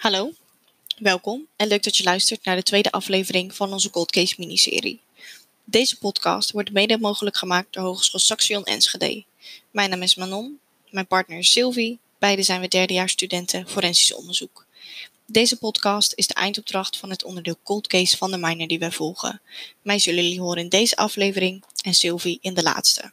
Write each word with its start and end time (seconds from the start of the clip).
Hallo, 0.00 0.32
welkom 0.98 1.46
en 1.56 1.68
leuk 1.68 1.82
dat 1.82 1.96
je 1.96 2.02
luistert 2.02 2.44
naar 2.44 2.56
de 2.56 2.62
tweede 2.62 2.90
aflevering 2.90 3.54
van 3.54 3.72
onze 3.72 3.90
Cold 3.90 4.10
Case 4.10 4.34
miniserie. 4.38 5.00
Deze 5.64 5.98
podcast 5.98 6.50
wordt 6.50 6.72
mede 6.72 6.98
mogelijk 6.98 7.36
gemaakt 7.36 7.72
door 7.72 7.82
Hogeschool 7.82 8.20
Saxion 8.20 8.64
Enschede. 8.64 9.24
Mijn 9.70 9.90
naam 9.90 10.02
is 10.02 10.14
Manon, 10.14 10.58
mijn 10.90 11.06
partner 11.06 11.38
is 11.38 11.52
Sylvie, 11.52 11.98
beide 12.18 12.42
zijn 12.42 12.60
we 12.60 12.68
derdejaarsstudenten 12.68 13.68
forensisch 13.68 14.14
onderzoek. 14.14 14.66
Deze 15.26 15.56
podcast 15.56 16.12
is 16.14 16.26
de 16.26 16.34
eindopdracht 16.34 16.96
van 16.96 17.10
het 17.10 17.24
onderdeel 17.24 17.56
Cold 17.62 17.86
Case 17.86 18.16
van 18.16 18.30
de 18.30 18.38
minor 18.38 18.68
die 18.68 18.78
wij 18.78 18.92
volgen. 18.92 19.40
Mij 19.82 19.98
zullen 19.98 20.22
jullie 20.22 20.40
horen 20.40 20.62
in 20.62 20.68
deze 20.68 20.96
aflevering 20.96 21.64
en 21.82 21.94
Sylvie 21.94 22.38
in 22.40 22.54
de 22.54 22.62
laatste. 22.62 23.12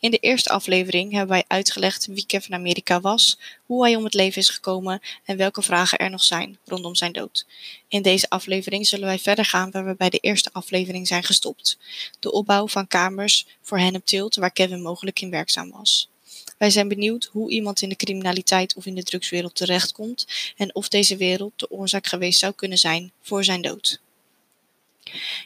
In 0.00 0.10
de 0.10 0.18
eerste 0.18 0.50
aflevering 0.50 1.12
hebben 1.12 1.30
wij 1.30 1.44
uitgelegd 1.46 2.06
wie 2.06 2.26
Kevin 2.26 2.54
Amerika 2.54 3.00
was, 3.00 3.38
hoe 3.66 3.84
hij 3.84 3.96
om 3.96 4.04
het 4.04 4.14
leven 4.14 4.40
is 4.40 4.48
gekomen 4.48 5.00
en 5.24 5.36
welke 5.36 5.62
vragen 5.62 5.98
er 5.98 6.10
nog 6.10 6.22
zijn 6.22 6.58
rondom 6.64 6.94
zijn 6.94 7.12
dood. 7.12 7.46
In 7.88 8.02
deze 8.02 8.28
aflevering 8.28 8.86
zullen 8.86 9.06
wij 9.06 9.18
verder 9.18 9.44
gaan 9.44 9.70
waar 9.70 9.84
we 9.84 9.94
bij 9.94 10.10
de 10.10 10.18
eerste 10.18 10.50
aflevering 10.52 11.06
zijn 11.06 11.22
gestopt. 11.22 11.78
De 12.20 12.32
opbouw 12.32 12.68
van 12.68 12.86
kamers 12.86 13.46
voor 13.62 13.78
hen 13.78 13.94
op 13.94 14.04
tilt 14.06 14.34
waar 14.34 14.52
Kevin 14.52 14.82
mogelijk 14.82 15.20
in 15.20 15.30
werkzaam 15.30 15.70
was. 15.70 16.08
Wij 16.58 16.70
zijn 16.70 16.88
benieuwd 16.88 17.28
hoe 17.32 17.50
iemand 17.50 17.82
in 17.82 17.88
de 17.88 17.96
criminaliteit 17.96 18.74
of 18.74 18.86
in 18.86 18.94
de 18.94 19.02
drugswereld 19.02 19.54
terechtkomt 19.54 20.26
en 20.56 20.74
of 20.74 20.88
deze 20.88 21.16
wereld 21.16 21.52
de 21.56 21.70
oorzaak 21.70 22.06
geweest 22.06 22.38
zou 22.38 22.52
kunnen 22.52 22.78
zijn 22.78 23.12
voor 23.20 23.44
zijn 23.44 23.62
dood. 23.62 24.00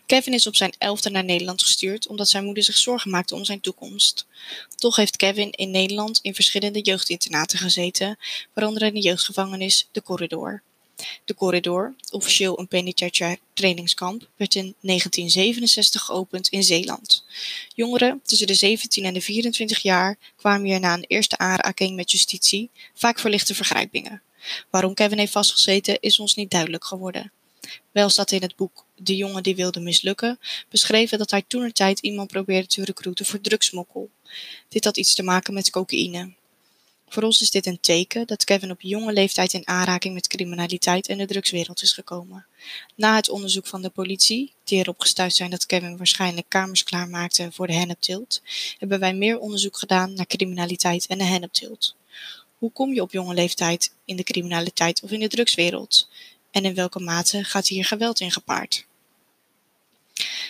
Kevin 0.06 0.32
is 0.32 0.46
op 0.46 0.56
zijn 0.56 0.74
elfde 0.78 1.10
naar 1.10 1.24
Nederland 1.24 1.62
gestuurd 1.62 2.06
omdat 2.06 2.28
zijn 2.28 2.44
moeder 2.44 2.62
zich 2.62 2.76
zorgen 2.76 3.10
maakte 3.10 3.34
om 3.34 3.44
zijn 3.44 3.60
toekomst. 3.60 4.26
Toch 4.76 4.96
heeft 4.96 5.16
Kevin 5.16 5.50
in 5.50 5.70
Nederland 5.70 6.18
in 6.22 6.34
verschillende 6.34 6.80
jeugdinternaten 6.80 7.58
gezeten, 7.58 8.18
waaronder 8.54 8.82
in 8.82 8.94
de 8.94 9.00
jeugdgevangenis 9.00 9.88
De 9.92 10.02
Corridor. 10.02 10.62
De 11.24 11.34
Corridor, 11.34 11.94
officieel 12.10 12.58
een 12.58 12.68
penitentiair 12.68 13.38
trainingskamp, 13.52 14.28
werd 14.36 14.54
in 14.54 14.74
1967 14.80 16.02
geopend 16.02 16.48
in 16.48 16.62
Zeeland. 16.62 17.24
Jongeren 17.74 18.20
tussen 18.24 18.46
de 18.46 18.54
17 18.54 19.04
en 19.04 19.14
de 19.14 19.20
24 19.20 19.78
jaar 19.78 20.18
kwamen 20.36 20.66
hier 20.66 20.80
na 20.80 20.94
een 20.94 21.04
eerste 21.08 21.38
aanraking 21.38 21.96
met 21.96 22.10
justitie, 22.10 22.70
vaak 22.94 23.18
voor 23.18 23.30
lichte 23.30 23.54
vergrijpingen. 23.54 24.22
Waarom 24.70 24.94
Kevin 24.94 25.18
heeft 25.18 25.32
vastgezeten 25.32 26.00
is 26.00 26.18
ons 26.18 26.34
niet 26.34 26.50
duidelijk 26.50 26.84
geworden. 26.84 27.32
Wel 27.90 28.08
staat 28.08 28.32
in 28.32 28.42
het 28.42 28.56
boek 28.56 28.84
De 28.96 29.16
jongen 29.16 29.42
die 29.42 29.56
wilde 29.56 29.80
mislukken 29.80 30.38
beschreven 30.68 31.18
dat 31.18 31.30
hij 31.30 31.44
toenertijd 31.46 31.98
iemand 31.98 32.30
probeerde 32.30 32.66
te 32.66 32.84
recruiten 32.84 33.26
voor 33.26 33.40
drugsmokkel. 33.40 34.10
Dit 34.68 34.84
had 34.84 34.96
iets 34.96 35.14
te 35.14 35.22
maken 35.22 35.54
met 35.54 35.70
cocaïne. 35.70 36.32
Voor 37.08 37.22
ons 37.22 37.40
is 37.40 37.50
dit 37.50 37.66
een 37.66 37.80
teken 37.80 38.26
dat 38.26 38.44
Kevin 38.44 38.70
op 38.70 38.80
jonge 38.80 39.12
leeftijd 39.12 39.52
in 39.52 39.68
aanraking 39.68 40.14
met 40.14 40.26
criminaliteit 40.26 41.08
en 41.08 41.18
de 41.18 41.26
drugswereld 41.26 41.82
is 41.82 41.92
gekomen. 41.92 42.46
Na 42.94 43.16
het 43.16 43.28
onderzoek 43.28 43.66
van 43.66 43.82
de 43.82 43.90
politie, 43.90 44.52
die 44.64 44.78
erop 44.78 45.00
gestuurd 45.00 45.34
zijn 45.34 45.50
dat 45.50 45.66
Kevin 45.66 45.96
waarschijnlijk 45.96 46.48
kamers 46.48 46.82
klaarmaakte 46.82 47.48
voor 47.52 47.66
de 47.66 47.72
hennepteelt, 47.72 48.42
hebben 48.78 49.00
wij 49.00 49.14
meer 49.14 49.38
onderzoek 49.38 49.76
gedaan 49.76 50.14
naar 50.14 50.26
criminaliteit 50.26 51.06
en 51.06 51.18
de 51.18 51.24
hennepteelt. 51.24 51.96
Hoe 52.58 52.72
kom 52.72 52.94
je 52.94 53.02
op 53.02 53.12
jonge 53.12 53.34
leeftijd 53.34 53.92
in 54.04 54.16
de 54.16 54.22
criminaliteit 54.22 55.02
of 55.02 55.10
in 55.10 55.20
de 55.20 55.28
drugswereld? 55.28 56.08
En 56.50 56.64
in 56.64 56.74
welke 56.74 57.00
mate 57.00 57.44
gaat 57.44 57.68
hier 57.68 57.84
geweld 57.84 58.20
in 58.20 58.30
gepaard? 58.30 58.86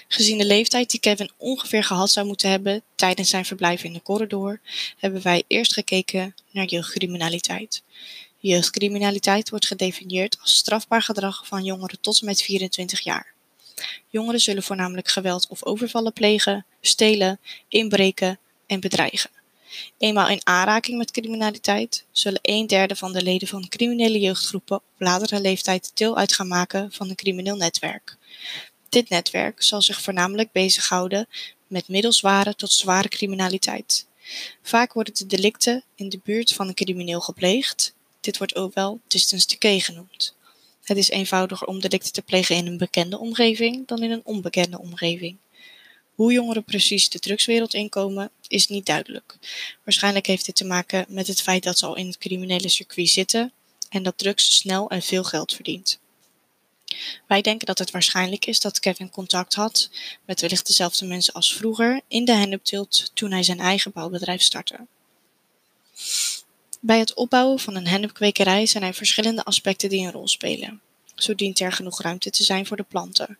Gezien 0.09 0.39
de 0.39 0.45
leeftijd 0.45 0.91
die 0.91 1.01
Kevin 1.01 1.31
ongeveer 1.37 1.85
gehad 1.85 2.11
zou 2.11 2.27
moeten 2.27 2.51
hebben 2.51 2.83
tijdens 2.95 3.31
zijn 3.31 3.45
verblijf 3.45 3.85
in 3.85 3.93
de 3.93 4.03
corridor, 4.03 4.61
hebben 4.99 5.23
wij 5.23 5.45
eerst 5.47 5.73
gekeken 5.73 6.35
naar 6.51 6.65
jeugdcriminaliteit. 6.65 7.83
Jeugdcriminaliteit 8.39 9.51
wordt 9.51 9.67
gedefinieerd 9.67 10.39
als 10.41 10.55
strafbaar 10.55 11.03
gedrag 11.03 11.47
van 11.47 11.65
jongeren 11.65 12.01
tot 12.01 12.21
en 12.21 12.27
met 12.27 12.43
24 12.43 13.01
jaar. 13.01 13.33
Jongeren 14.09 14.41
zullen 14.41 14.63
voornamelijk 14.63 15.09
geweld 15.09 15.47
of 15.49 15.65
overvallen 15.65 16.13
plegen, 16.13 16.67
stelen, 16.81 17.41
inbreken 17.69 18.39
en 18.67 18.81
bedreigen. 18.81 19.31
Eenmaal 19.99 20.29
in 20.29 20.41
aanraking 20.47 20.99
met 20.99 21.11
criminaliteit 21.11 22.05
zullen 22.13 22.41
een 22.43 22.67
derde 22.67 22.97
van 22.97 23.13
de 23.13 23.23
leden 23.23 23.49
van 23.49 23.69
criminele 23.69 24.19
jeugdgroepen 24.19 24.77
op 24.77 24.83
latere 24.97 25.41
leeftijd 25.41 25.91
deel 25.95 26.17
uit 26.17 26.35
gaan 26.35 26.49
maken 26.49 26.93
van 26.93 27.09
een 27.09 27.15
crimineel 27.15 27.57
netwerk. 27.57 28.17
Dit 28.89 29.09
netwerk 29.09 29.63
zal 29.63 29.83
zich 29.83 30.01
voornamelijk 30.01 30.53
bezighouden 30.53 31.29
met 31.67 31.89
middelzware 31.89 32.55
tot 32.55 32.73
zware 32.73 33.09
criminaliteit. 33.09 34.07
Vaak 34.63 34.93
worden 34.93 35.15
de 35.15 35.27
delicten 35.27 35.85
in 35.95 36.09
de 36.09 36.21
buurt 36.25 36.53
van 36.53 36.69
een 36.69 36.75
crimineel 36.75 37.21
gepleegd. 37.21 37.95
Dit 38.21 38.39
wordt 38.39 38.57
ook 38.57 38.75
wel 38.75 39.01
distance 39.07 39.47
decay 39.47 39.81
genoemd. 39.81 40.35
Het 40.83 40.97
is 40.97 41.09
eenvoudiger 41.11 41.67
om 41.67 41.81
delicten 41.81 42.13
te 42.13 42.23
plegen 42.23 42.57
in 42.57 42.67
een 42.67 42.77
bekende 42.77 43.19
omgeving 43.19 43.87
dan 43.87 44.03
in 44.03 44.11
een 44.11 44.25
onbekende 44.25 44.79
omgeving. 44.79 45.37
Hoe 46.19 46.33
jongeren 46.33 46.65
precies 46.65 47.09
de 47.09 47.19
drugswereld 47.19 47.75
inkomen 47.75 48.31
is 48.49 48.69
niet 48.69 48.87
duidelijk. 48.87 49.39
Waarschijnlijk 49.85 50.27
heeft 50.27 50.47
dit 50.47 50.55
te 50.55 50.65
maken 50.65 51.07
met 51.09 51.27
het 51.27 51.43
feit 51.43 51.63
dat 51.63 51.79
ze 51.79 51.87
al 51.87 51.97
in 51.97 52.07
het 52.07 52.19
criminele 52.19 52.69
circuit 52.69 53.09
zitten 53.09 53.53
en 53.89 54.03
dat 54.03 54.19
drugs 54.19 54.57
snel 54.57 54.91
en 54.91 55.03
veel 55.03 55.25
geld 55.25 55.53
verdient. 55.53 55.99
Wij 57.27 57.41
denken 57.41 57.67
dat 57.67 57.79
het 57.79 57.91
waarschijnlijk 57.91 58.47
is 58.47 58.61
dat 58.61 58.81
Kevin 58.81 59.11
contact 59.11 59.55
had 59.55 59.91
met 60.25 60.41
wellicht 60.41 60.67
dezelfde 60.67 61.07
mensen 61.07 61.33
als 61.33 61.55
vroeger 61.55 62.01
in 62.09 62.25
de 62.25 62.35
hennepteelt 62.35 63.11
toen 63.15 63.31
hij 63.31 63.43
zijn 63.43 63.61
eigen 63.61 63.93
bouwbedrijf 63.93 64.43
startte. 64.43 64.87
Bij 66.81 66.99
het 66.99 67.15
opbouwen 67.15 67.59
van 67.59 67.75
een 67.75 67.89
hennepkwekerij 67.89 68.67
zijn 68.67 68.85
er 68.85 68.95
verschillende 68.95 69.45
aspecten 69.45 69.89
die 69.89 70.07
een 70.07 70.13
rol 70.13 70.29
spelen. 70.29 70.81
Zo 71.15 71.35
dient 71.35 71.61
er 71.61 71.73
genoeg 71.73 72.03
ruimte 72.03 72.31
te 72.31 72.45
zijn 72.45 72.67
voor 72.67 72.77
de 72.77 72.83
planten. 72.89 73.39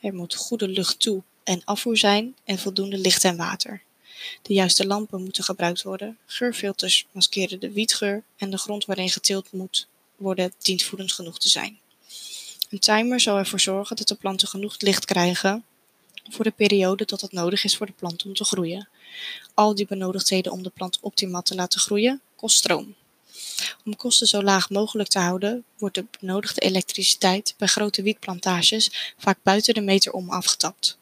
Er 0.00 0.14
moet 0.14 0.34
goede 0.34 0.68
lucht 0.68 1.00
toe 1.00 1.22
en 1.48 1.62
afvoer 1.64 1.96
zijn 1.96 2.36
en 2.44 2.58
voldoende 2.58 2.98
licht 2.98 3.24
en 3.24 3.36
water. 3.36 3.82
De 4.42 4.54
juiste 4.54 4.86
lampen 4.86 5.22
moeten 5.22 5.44
gebruikt 5.44 5.82
worden, 5.82 6.18
geurfilters 6.26 7.06
maskeren 7.12 7.60
de 7.60 7.72
wietgeur 7.72 8.22
en 8.36 8.50
de 8.50 8.58
grond 8.58 8.84
waarin 8.84 9.10
geteeld 9.10 9.52
moet 9.52 9.88
worden 10.16 10.52
dient 10.58 10.82
voedend 10.82 11.12
genoeg 11.12 11.38
te 11.38 11.48
zijn. 11.48 11.78
Een 12.70 12.78
timer 12.78 13.20
zal 13.20 13.36
ervoor 13.36 13.60
zorgen 13.60 13.96
dat 13.96 14.08
de 14.08 14.14
planten 14.14 14.48
genoeg 14.48 14.80
licht 14.80 15.04
krijgen 15.04 15.64
voor 16.30 16.44
de 16.44 16.50
periode 16.50 17.04
dat 17.04 17.20
het 17.20 17.32
nodig 17.32 17.64
is 17.64 17.76
voor 17.76 17.86
de 17.86 17.92
plant 17.92 18.24
om 18.24 18.34
te 18.34 18.44
groeien. 18.44 18.88
Al 19.54 19.74
die 19.74 19.86
benodigdheden 19.86 20.52
om 20.52 20.62
de 20.62 20.70
plant 20.70 20.98
optimaal 21.00 21.42
te 21.42 21.54
laten 21.54 21.80
groeien 21.80 22.20
kost 22.36 22.56
stroom. 22.56 22.94
Om 23.84 23.96
kosten 23.96 24.26
zo 24.26 24.42
laag 24.42 24.70
mogelijk 24.70 25.08
te 25.08 25.18
houden, 25.18 25.64
wordt 25.78 25.94
de 25.94 26.04
benodigde 26.20 26.60
elektriciteit 26.60 27.54
bij 27.56 27.68
grote 27.68 28.02
wietplantages 28.02 29.14
vaak 29.18 29.38
buiten 29.42 29.74
de 29.74 29.80
meter 29.80 30.12
om 30.12 30.30
afgetapt. 30.30 30.98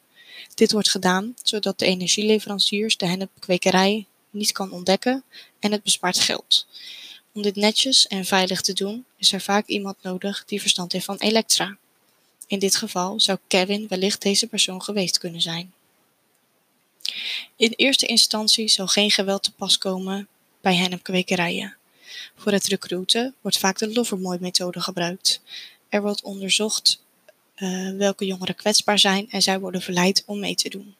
Dit 0.53 0.71
wordt 0.71 0.89
gedaan 0.89 1.35
zodat 1.43 1.79
de 1.79 1.85
energieleveranciers 1.85 2.97
de 2.97 3.05
hennepkwekerij 3.05 4.05
niet 4.29 4.51
kan 4.51 4.71
ontdekken 4.71 5.23
en 5.59 5.71
het 5.71 5.83
bespaart 5.83 6.19
geld. 6.19 6.67
Om 7.31 7.41
dit 7.41 7.55
netjes 7.55 8.07
en 8.07 8.25
veilig 8.25 8.61
te 8.61 8.73
doen 8.73 9.05
is 9.17 9.33
er 9.33 9.41
vaak 9.41 9.67
iemand 9.67 9.97
nodig 10.01 10.43
die 10.45 10.61
verstand 10.61 10.91
heeft 10.91 11.05
van 11.05 11.17
elektra. 11.17 11.77
In 12.47 12.59
dit 12.59 12.75
geval 12.75 13.19
zou 13.19 13.37
Kevin 13.47 13.87
wellicht 13.87 14.21
deze 14.21 14.47
persoon 14.47 14.83
geweest 14.83 15.17
kunnen 15.17 15.41
zijn. 15.41 15.73
In 17.55 17.73
eerste 17.75 18.05
instantie 18.05 18.67
zal 18.67 18.87
geen 18.87 19.11
geweld 19.11 19.43
te 19.43 19.51
pas 19.51 19.77
komen 19.77 20.27
bij 20.61 20.75
hennepkwekerijen. 20.75 21.75
Voor 22.35 22.51
het 22.51 22.67
recruiten 22.67 23.35
wordt 23.41 23.57
vaak 23.57 23.77
de 23.77 23.93
Lovermooi-methode 23.93 24.81
gebruikt. 24.81 25.41
Er 25.89 26.01
wordt 26.01 26.21
onderzocht 26.21 27.01
uh, 27.57 27.97
welke 27.97 28.25
jongeren 28.25 28.55
kwetsbaar 28.55 28.99
zijn 28.99 29.29
en 29.29 29.41
zij 29.41 29.59
worden 29.59 29.81
verleid 29.81 30.23
om 30.25 30.39
mee 30.39 30.55
te 30.55 30.69
doen. 30.69 30.95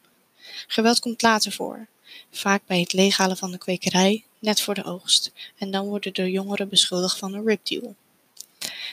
Geweld 0.66 0.98
komt 0.98 1.22
later 1.22 1.52
voor, 1.52 1.86
vaak 2.30 2.62
bij 2.66 2.80
het 2.80 2.92
leeghalen 2.92 3.36
van 3.36 3.50
de 3.50 3.58
kwekerij, 3.58 4.24
net 4.38 4.60
voor 4.60 4.74
de 4.74 4.84
oogst, 4.84 5.32
en 5.58 5.70
dan 5.70 5.86
worden 5.86 6.14
de 6.14 6.30
jongeren 6.30 6.68
beschuldigd 6.68 7.18
van 7.18 7.34
een 7.34 7.46
ripdeal. 7.46 7.94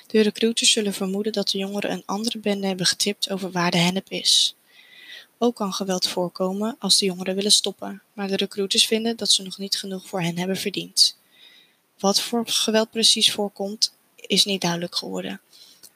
De 0.07 0.21
recruiters 0.21 0.71
zullen 0.71 0.94
vermoeden 0.94 1.31
dat 1.31 1.50
de 1.50 1.57
jongeren 1.57 1.91
een 1.91 2.03
andere 2.06 2.38
bende 2.38 2.67
hebben 2.67 2.85
getipt 2.85 3.29
over 3.29 3.51
waar 3.51 3.71
de 3.71 3.77
hennep 3.77 4.09
is. 4.09 4.56
Ook 5.38 5.56
kan 5.56 5.73
geweld 5.73 6.07
voorkomen 6.07 6.75
als 6.79 6.97
de 6.97 7.06
jongeren 7.06 7.35
willen 7.35 7.51
stoppen, 7.51 8.01
maar 8.13 8.27
de 8.27 8.35
recruiters 8.35 8.88
vinden 8.88 9.18
dat 9.18 9.31
ze 9.31 9.44
nog 9.44 9.57
niet 9.57 9.77
genoeg 9.77 10.07
voor 10.07 10.21
hen 10.21 10.38
hebben 10.38 10.57
verdiend. 10.57 11.18
Wat 12.00 12.21
voor 12.21 12.47
geweld 12.47 12.91
precies 12.91 13.31
voorkomt, 13.31 13.94
is 14.15 14.45
niet 14.45 14.61
duidelijk 14.61 14.95
geworden. 14.95 15.41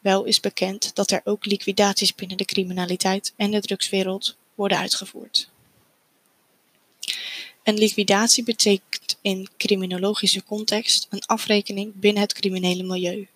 Wel 0.01 0.23
is 0.23 0.39
bekend 0.39 0.95
dat 0.95 1.11
er 1.11 1.21
ook 1.23 1.45
liquidaties 1.45 2.15
binnen 2.15 2.37
de 2.37 2.45
criminaliteit 2.45 3.33
en 3.35 3.51
de 3.51 3.61
drugswereld 3.61 4.37
worden 4.55 4.77
uitgevoerd. 4.77 5.49
Een 7.63 7.77
liquidatie 7.77 8.43
betekent 8.43 9.17
in 9.21 9.49
criminologische 9.57 10.43
context 10.43 11.07
een 11.09 11.25
afrekening 11.25 11.93
binnen 11.95 12.21
het 12.21 12.33
criminele 12.33 12.83
milieu. 12.83 13.27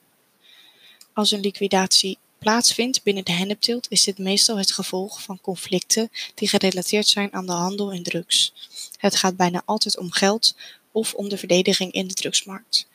Als 1.13 1.31
een 1.31 1.39
liquidatie 1.39 2.17
plaatsvindt 2.39 3.03
binnen 3.03 3.25
de 3.25 3.31
hennepteelt 3.31 3.85
is 3.89 4.03
dit 4.03 4.17
meestal 4.17 4.57
het 4.57 4.71
gevolg 4.71 5.21
van 5.21 5.41
conflicten 5.41 6.11
die 6.35 6.47
gerelateerd 6.47 7.07
zijn 7.07 7.33
aan 7.33 7.45
de 7.45 7.51
handel 7.51 7.91
in 7.91 8.03
drugs. 8.03 8.53
Het 8.97 9.15
gaat 9.15 9.35
bijna 9.35 9.61
altijd 9.65 9.97
om 9.97 10.11
geld 10.11 10.55
of 10.91 11.13
om 11.13 11.29
de 11.29 11.37
verdediging 11.37 11.91
in 11.91 12.07
de 12.07 12.13
drugsmarkt. 12.13 12.87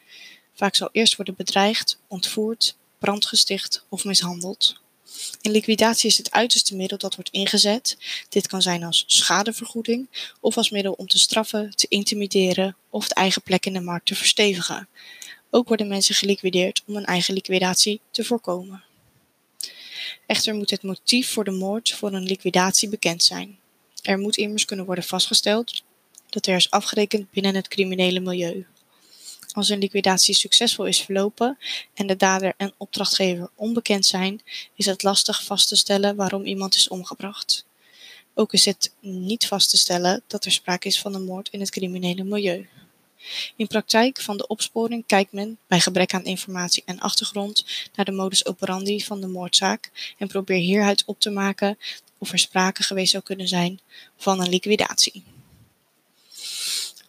Vaak 0.55 0.75
zal 0.75 0.89
eerst 0.93 1.17
worden 1.17 1.35
bedreigd, 1.37 1.99
ontvoerd 2.07 2.77
brand 2.99 3.27
gesticht 3.27 3.85
of 3.89 4.05
mishandeld. 4.05 4.81
In 5.41 5.51
liquidatie 5.51 6.11
is 6.11 6.19
het 6.19 6.31
uiterste 6.31 6.77
middel 6.77 6.99
dat 6.99 7.15
wordt 7.15 7.31
ingezet. 7.31 7.97
Dit 8.29 8.47
kan 8.47 8.63
zijn 8.63 8.85
als 8.85 9.05
schadevergoeding 9.07 10.09
of 10.41 10.57
als 10.57 10.71
middel 10.71 10.93
om 10.93 11.07
te 11.07 11.19
straffen, 11.19 11.71
te 11.77 11.87
intimideren 11.89 12.77
of 12.91 13.09
de 13.09 13.15
eigen 13.15 13.43
plek 13.43 13.67
in 13.67 13.73
de 13.73 13.81
markt 13.81 14.07
te 14.07 14.15
verstevigen. 14.15 14.89
Ook 15.51 15.69
worden 15.69 15.89
mensen 15.89 16.15
geliquideerd 16.15 16.83
om 16.87 16.97
een 16.97 17.05
eigen 17.05 17.35
liquidatie 17.35 18.01
te 18.11 18.25
voorkomen. 18.25 18.83
Echter 20.27 20.55
moet 20.55 20.71
het 20.71 20.83
motief 20.83 21.29
voor 21.33 21.45
de 21.45 21.51
moord 21.51 21.93
voor 21.93 22.13
een 22.13 22.23
liquidatie 22.23 22.89
bekend 22.89 23.23
zijn. 23.23 23.59
Er 24.03 24.19
moet 24.19 24.37
immers 24.37 24.65
kunnen 24.65 24.87
worden 24.87 25.05
vastgesteld 25.05 25.83
dat 26.29 26.47
er 26.47 26.57
is 26.57 26.71
afgerekend 26.71 27.31
binnen 27.31 27.55
het 27.55 27.69
criminele 27.69 28.21
milieu. 28.21 28.67
Als 29.53 29.69
een 29.69 29.79
liquidatie 29.79 30.35
succesvol 30.35 30.87
is 30.87 31.01
verlopen 31.01 31.59
en 31.95 32.07
de 32.07 32.17
dader 32.17 32.55
en 32.57 32.73
opdrachtgever 32.77 33.51
onbekend 33.55 34.07
zijn, 34.07 34.41
is 34.75 34.87
het 34.87 35.03
lastig 35.03 35.45
vast 35.45 35.69
te 35.69 35.77
stellen 35.77 36.17
waarom 36.17 36.45
iemand 36.45 36.75
is 36.75 36.89
omgebracht. 36.89 37.67
Ook 38.35 38.53
is 38.53 38.65
het 38.65 38.93
niet 39.01 39.47
vast 39.47 39.71
te 39.71 39.77
stellen 39.77 40.23
dat 40.27 40.45
er 40.45 40.53
sprake 40.53 40.89
is 40.89 41.01
van 41.01 41.15
een 41.15 41.25
moord 41.25 41.49
in 41.51 41.61
het 41.61 41.71
criminele 41.71 42.25
milieu. 42.25 42.69
In 43.57 43.67
praktijk 43.67 44.21
van 44.21 44.37
de 44.37 44.47
opsporing 44.47 45.07
kijkt 45.07 45.33
men, 45.33 45.59
bij 45.67 45.81
gebrek 45.81 46.15
aan 46.15 46.25
informatie 46.25 46.83
en 46.87 47.01
achtergrond, 47.01 47.65
naar 47.95 48.05
de 48.05 48.13
modus 48.13 48.47
operandi 48.47 49.05
van 49.05 49.21
de 49.21 49.27
moordzaak 49.27 50.15
en 50.19 50.29
probeert 50.29 50.63
hieruit 50.63 51.03
op 51.07 51.21
te 51.21 51.31
maken 51.31 51.79
of 52.19 52.33
er 52.33 52.39
sprake 52.39 52.83
geweest 52.83 53.11
zou 53.11 53.23
kunnen 53.23 53.49
zijn 53.49 53.81
van 54.17 54.41
een 54.41 54.49
liquidatie. 54.49 55.25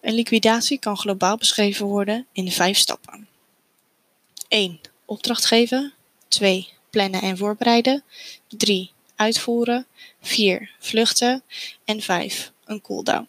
Een 0.09 0.15
liquidatie 0.15 0.79
kan 0.79 0.97
globaal 0.97 1.37
beschreven 1.37 1.85
worden 1.85 2.27
in 2.31 2.51
vijf 2.51 2.77
stappen. 2.77 3.27
1. 4.47 4.79
Opdracht 5.05 5.45
geven. 5.45 5.93
2. 6.27 6.69
Plannen 6.89 7.21
en 7.21 7.37
voorbereiden. 7.37 8.03
3. 8.47 8.91
Uitvoeren. 9.15 9.85
4. 10.21 10.71
Vluchten. 10.79 11.43
En 11.85 12.01
5. 12.01 12.51
Een 12.65 12.81
cooldown. 12.81 13.27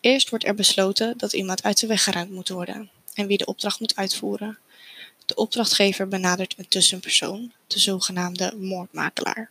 Eerst 0.00 0.30
wordt 0.30 0.46
er 0.46 0.54
besloten 0.54 1.18
dat 1.18 1.32
iemand 1.32 1.62
uit 1.62 1.80
de 1.80 1.86
weg 1.86 2.04
geruimd 2.04 2.30
moet 2.30 2.48
worden 2.48 2.90
en 3.14 3.26
wie 3.26 3.38
de 3.38 3.46
opdracht 3.46 3.80
moet 3.80 3.96
uitvoeren. 3.96 4.58
De 5.26 5.34
opdrachtgever 5.34 6.08
benadert 6.08 6.54
een 6.56 6.68
tussenpersoon, 6.68 7.52
de 7.66 7.78
zogenaamde 7.78 8.56
moordmakelaar. 8.56 9.50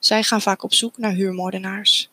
Zij 0.00 0.22
gaan 0.22 0.42
vaak 0.42 0.62
op 0.62 0.74
zoek 0.74 0.98
naar 0.98 1.12
huurmoordenaars. 1.12 2.09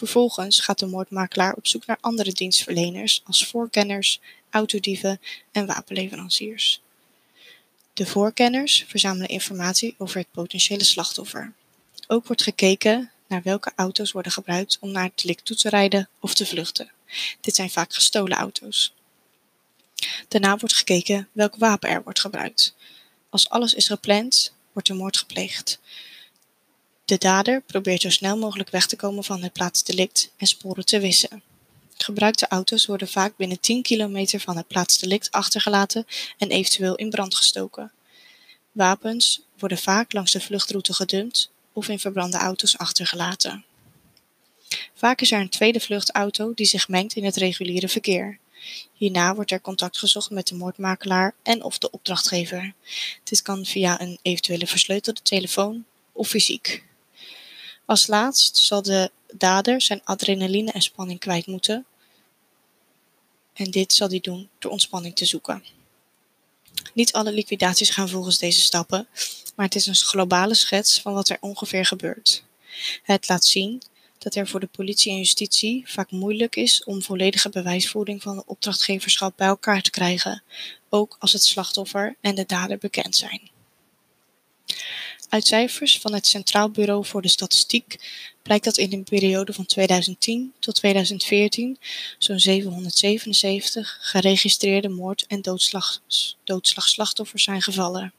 Vervolgens 0.00 0.60
gaat 0.60 0.78
de 0.78 0.86
moordmakelaar 0.86 1.54
op 1.54 1.66
zoek 1.66 1.86
naar 1.86 1.98
andere 2.00 2.32
dienstverleners 2.32 3.22
als 3.24 3.46
voorkenners, 3.46 4.20
autodieven 4.50 5.20
en 5.52 5.66
wapenleveranciers. 5.66 6.80
De 7.92 8.06
voorkenners 8.06 8.84
verzamelen 8.88 9.28
informatie 9.28 9.94
over 9.98 10.18
het 10.18 10.30
potentiële 10.30 10.84
slachtoffer. 10.84 11.52
Ook 12.06 12.26
wordt 12.26 12.42
gekeken 12.42 13.10
naar 13.26 13.42
welke 13.42 13.72
auto's 13.76 14.12
worden 14.12 14.32
gebruikt 14.32 14.78
om 14.80 14.90
naar 14.90 15.04
het 15.04 15.20
delict 15.20 15.44
toe 15.44 15.56
te 15.56 15.68
rijden 15.68 16.08
of 16.20 16.34
te 16.34 16.46
vluchten. 16.46 16.90
Dit 17.40 17.54
zijn 17.54 17.70
vaak 17.70 17.94
gestolen 17.94 18.36
auto's. 18.36 18.94
Daarna 20.28 20.56
wordt 20.56 20.74
gekeken 20.74 21.28
welk 21.32 21.56
wapen 21.56 21.90
er 21.90 22.02
wordt 22.02 22.20
gebruikt. 22.20 22.74
Als 23.30 23.48
alles 23.48 23.74
is 23.74 23.86
gepland, 23.86 24.52
wordt 24.72 24.88
de 24.88 24.94
moord 24.94 25.16
gepleegd. 25.16 25.80
De 27.10 27.18
dader 27.18 27.60
probeert 27.60 28.02
zo 28.02 28.10
snel 28.10 28.38
mogelijk 28.38 28.70
weg 28.70 28.86
te 28.86 28.96
komen 28.96 29.24
van 29.24 29.42
het 29.42 29.52
plaatsdelict 29.52 30.32
en 30.36 30.46
sporen 30.46 30.84
te 30.84 31.00
wissen. 31.00 31.42
Gebruikte 31.96 32.48
auto's 32.48 32.86
worden 32.86 33.08
vaak 33.08 33.36
binnen 33.36 33.60
10 33.60 33.82
kilometer 33.82 34.40
van 34.40 34.56
het 34.56 34.66
plaatsdelict 34.66 35.30
achtergelaten 35.30 36.06
en 36.38 36.50
eventueel 36.50 36.94
in 36.94 37.10
brand 37.10 37.34
gestoken. 37.34 37.92
Wapens 38.72 39.40
worden 39.58 39.78
vaak 39.78 40.12
langs 40.12 40.32
de 40.32 40.40
vluchtroute 40.40 40.94
gedumpt 40.94 41.50
of 41.72 41.88
in 41.88 41.98
verbrande 41.98 42.36
auto's 42.36 42.78
achtergelaten. 42.78 43.64
Vaak 44.94 45.20
is 45.20 45.32
er 45.32 45.40
een 45.40 45.48
tweede 45.48 45.80
vluchtauto 45.80 46.54
die 46.54 46.66
zich 46.66 46.88
mengt 46.88 47.14
in 47.14 47.24
het 47.24 47.36
reguliere 47.36 47.88
verkeer. 47.88 48.38
Hierna 48.92 49.34
wordt 49.34 49.50
er 49.50 49.60
contact 49.60 49.98
gezocht 49.98 50.30
met 50.30 50.46
de 50.46 50.54
moordmakelaar 50.54 51.34
en 51.42 51.62
of 51.62 51.78
de 51.78 51.90
opdrachtgever. 51.90 52.74
Dit 53.24 53.42
kan 53.42 53.64
via 53.64 54.00
een 54.00 54.18
eventuele 54.22 54.66
versleutelde 54.66 55.22
telefoon 55.22 55.84
of 56.12 56.28
fysiek. 56.28 56.88
Als 57.84 58.06
laatst 58.06 58.56
zal 58.56 58.82
de 58.82 59.10
dader 59.32 59.80
zijn 59.80 60.00
adrenaline 60.04 60.72
en 60.72 60.82
spanning 60.82 61.18
kwijt 61.18 61.46
moeten. 61.46 61.86
En 63.52 63.70
dit 63.70 63.92
zal 63.92 64.08
hij 64.08 64.20
doen 64.20 64.48
door 64.58 64.70
ontspanning 64.70 65.16
te 65.16 65.24
zoeken. 65.24 65.64
Niet 66.94 67.12
alle 67.12 67.32
liquidaties 67.32 67.90
gaan 67.90 68.08
volgens 68.08 68.38
deze 68.38 68.60
stappen, 68.60 69.08
maar 69.56 69.66
het 69.66 69.74
is 69.74 69.86
een 69.86 69.94
globale 69.94 70.54
schets 70.54 71.00
van 71.00 71.12
wat 71.12 71.28
er 71.28 71.36
ongeveer 71.40 71.86
gebeurt. 71.86 72.42
Het 73.02 73.28
laat 73.28 73.44
zien 73.44 73.82
dat 74.18 74.34
er 74.34 74.48
voor 74.48 74.60
de 74.60 74.66
politie 74.66 75.12
en 75.12 75.18
justitie 75.18 75.82
vaak 75.86 76.10
moeilijk 76.10 76.56
is 76.56 76.84
om 76.84 77.02
volledige 77.02 77.48
bewijsvoering 77.48 78.22
van 78.22 78.36
de 78.36 78.46
opdrachtgeverschap 78.46 79.36
bij 79.36 79.46
elkaar 79.46 79.82
te 79.82 79.90
krijgen, 79.90 80.42
ook 80.88 81.16
als 81.18 81.32
het 81.32 81.42
slachtoffer 81.42 82.16
en 82.20 82.34
de 82.34 82.46
dader 82.46 82.78
bekend 82.78 83.16
zijn. 83.16 83.49
Uit 85.30 85.46
cijfers 85.46 85.98
van 85.98 86.14
het 86.14 86.26
Centraal 86.26 86.70
Bureau 86.70 87.04
voor 87.04 87.22
de 87.22 87.28
Statistiek 87.28 87.96
blijkt 88.42 88.64
dat 88.64 88.76
in 88.76 88.90
de 88.90 89.02
periode 89.02 89.52
van 89.52 89.66
2010 89.66 90.52
tot 90.58 90.74
2014 90.74 91.78
zo'n 92.18 92.40
777 92.40 93.98
geregistreerde 94.00 94.88
moord- 94.88 95.26
en 95.26 95.42
doodslag, 95.42 96.00
doodslagslachtoffers 96.44 97.44
zijn 97.44 97.62
gevallen. 97.62 98.12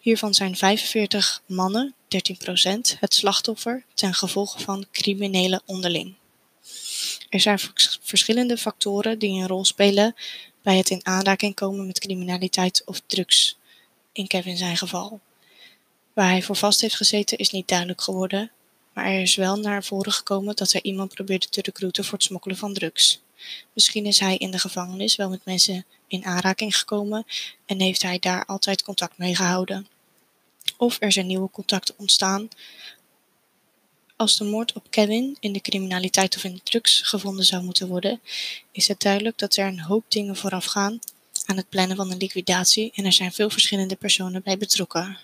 Hiervan 0.00 0.34
zijn 0.34 0.56
45 0.56 1.42
mannen, 1.46 1.94
13%, 2.08 2.98
het 3.00 3.14
slachtoffer 3.14 3.84
ten 3.94 4.14
gevolge 4.14 4.58
van 4.58 4.86
criminele 4.92 5.62
onderling. 5.64 6.14
Er 7.28 7.40
zijn 7.40 7.58
verschillende 8.02 8.56
factoren 8.58 9.18
die 9.18 9.40
een 9.40 9.48
rol 9.48 9.64
spelen 9.64 10.14
bij 10.62 10.76
het 10.76 10.90
in 10.90 11.06
aanraking 11.06 11.54
komen 11.54 11.86
met 11.86 11.98
criminaliteit 11.98 12.82
of 12.84 13.00
drugs, 13.06 13.56
in 14.12 14.26
Kevin 14.26 14.56
zijn 14.56 14.76
geval. 14.76 15.20
Waar 16.18 16.30
hij 16.30 16.42
voor 16.42 16.56
vast 16.56 16.80
heeft 16.80 16.96
gezeten 16.96 17.38
is 17.38 17.50
niet 17.50 17.68
duidelijk 17.68 18.00
geworden, 18.00 18.50
maar 18.92 19.04
er 19.04 19.20
is 19.20 19.34
wel 19.34 19.56
naar 19.56 19.84
voren 19.84 20.12
gekomen 20.12 20.56
dat 20.56 20.72
hij 20.72 20.82
iemand 20.82 21.14
probeerde 21.14 21.48
te 21.48 21.62
recruiten 21.62 22.04
voor 22.04 22.12
het 22.12 22.22
smokkelen 22.22 22.56
van 22.56 22.74
drugs. 22.74 23.20
Misschien 23.72 24.06
is 24.06 24.18
hij 24.18 24.36
in 24.36 24.50
de 24.50 24.58
gevangenis 24.58 25.16
wel 25.16 25.28
met 25.28 25.44
mensen 25.44 25.86
in 26.06 26.24
aanraking 26.24 26.76
gekomen 26.76 27.26
en 27.66 27.80
heeft 27.80 28.02
hij 28.02 28.18
daar 28.18 28.44
altijd 28.44 28.82
contact 28.82 29.18
mee 29.18 29.36
gehouden. 29.36 29.88
Of 30.76 30.96
er 31.00 31.12
zijn 31.12 31.26
nieuwe 31.26 31.50
contacten 31.50 31.94
ontstaan. 31.98 32.48
Als 34.16 34.36
de 34.36 34.44
moord 34.44 34.72
op 34.72 34.90
Kevin 34.90 35.36
in 35.40 35.52
de 35.52 35.60
criminaliteit 35.60 36.36
of 36.36 36.44
in 36.44 36.54
de 36.54 36.62
drugs 36.62 37.00
gevonden 37.00 37.44
zou 37.44 37.62
moeten 37.62 37.88
worden, 37.88 38.20
is 38.72 38.88
het 38.88 39.00
duidelijk 39.00 39.38
dat 39.38 39.56
er 39.56 39.66
een 39.66 39.80
hoop 39.80 40.04
dingen 40.08 40.36
vooraf 40.36 40.64
gaan 40.64 40.98
aan 41.44 41.56
het 41.56 41.68
plannen 41.68 41.96
van 41.96 42.10
een 42.10 42.18
liquidatie 42.18 42.92
en 42.94 43.04
er 43.04 43.12
zijn 43.12 43.32
veel 43.32 43.50
verschillende 43.50 43.96
personen 43.96 44.42
bij 44.42 44.58
betrokken. 44.58 45.18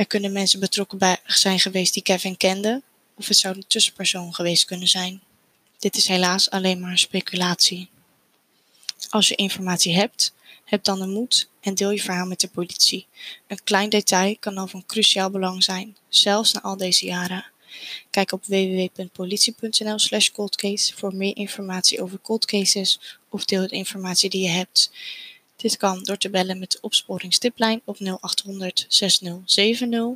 Er 0.00 0.06
kunnen 0.06 0.32
mensen 0.32 0.60
betrokken 0.60 0.98
bij 0.98 1.18
zijn 1.24 1.60
geweest 1.60 1.94
die 1.94 2.02
Kevin 2.02 2.36
kenden, 2.36 2.82
of 3.14 3.28
het 3.28 3.36
zou 3.36 3.56
een 3.56 3.66
tussenpersoon 3.66 4.34
geweest 4.34 4.64
kunnen 4.64 4.88
zijn. 4.88 5.20
Dit 5.78 5.96
is 5.96 6.06
helaas 6.06 6.50
alleen 6.50 6.80
maar 6.80 6.90
een 6.90 6.98
speculatie. 6.98 7.88
Als 9.08 9.28
je 9.28 9.34
informatie 9.34 9.94
hebt, 9.94 10.34
heb 10.64 10.84
dan 10.84 10.98
de 10.98 11.06
moed 11.06 11.48
en 11.60 11.74
deel 11.74 11.90
je 11.90 12.00
verhaal 12.00 12.26
met 12.26 12.40
de 12.40 12.48
politie. 12.48 13.06
Een 13.46 13.62
klein 13.64 13.88
detail 13.88 14.36
kan 14.38 14.58
al 14.58 14.66
van 14.66 14.86
cruciaal 14.86 15.30
belang 15.30 15.64
zijn, 15.64 15.96
zelfs 16.08 16.52
na 16.52 16.60
al 16.60 16.76
deze 16.76 17.04
jaren. 17.04 17.46
Kijk 18.10 18.32
op 18.32 18.44
www.politie.nl/slash 18.44 20.30
coldcase 20.30 20.96
voor 20.96 21.14
meer 21.14 21.36
informatie 21.36 22.02
over 22.02 22.20
cold 22.20 22.44
cases 22.44 23.18
of 23.28 23.44
deel 23.44 23.66
de 23.66 23.76
informatie 23.76 24.30
die 24.30 24.42
je 24.42 24.48
hebt. 24.48 24.90
Dit 25.60 25.76
kan 25.76 26.02
door 26.02 26.16
te 26.16 26.30
bellen 26.30 26.58
met 26.58 26.70
de 26.70 26.78
opsporingstiplijn 26.80 27.80
op 27.84 27.98
0800 27.98 28.86
6070. 28.88 30.06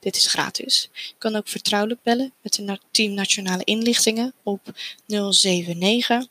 Dit 0.00 0.16
is 0.16 0.26
gratis. 0.26 0.88
Je 0.92 1.14
kan 1.18 1.36
ook 1.36 1.48
vertrouwelijk 1.48 2.02
bellen 2.02 2.32
met 2.40 2.56
het 2.56 2.80
Team 2.90 3.12
Nationale 3.12 3.64
Inlichtingen 3.64 4.32
op 4.42 4.60
079 5.06 6.26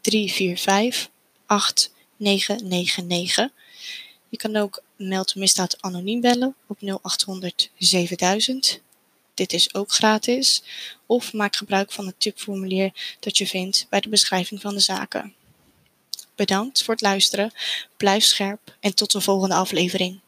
345 0.00 1.10
8999. 1.46 3.48
Je 4.28 4.36
kan 4.36 4.56
ook 4.56 4.82
meld 4.96 5.34
misdaad 5.34 5.82
anoniem 5.82 6.20
bellen 6.20 6.54
op 6.66 6.78
0800 6.80 7.70
7000. 7.78 8.80
Dit 9.34 9.52
is 9.52 9.74
ook 9.74 9.92
gratis. 9.92 10.62
Of 11.06 11.32
maak 11.32 11.56
gebruik 11.56 11.92
van 11.92 12.06
het 12.06 12.20
tipformulier 12.20 13.16
dat 13.20 13.38
je 13.38 13.46
vindt 13.46 13.86
bij 13.88 14.00
de 14.00 14.08
beschrijving 14.08 14.60
van 14.60 14.74
de 14.74 14.80
zaken. 14.80 15.34
Bedankt 16.38 16.82
voor 16.82 16.94
het 16.94 17.02
luisteren. 17.02 17.52
Blijf 17.96 18.24
scherp 18.24 18.76
en 18.80 18.94
tot 18.94 19.12
de 19.12 19.20
volgende 19.20 19.54
aflevering. 19.54 20.20